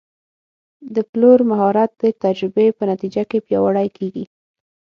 [0.95, 4.23] د پلور مهارت د تجربې په نتیجه کې پیاوړی کېږي.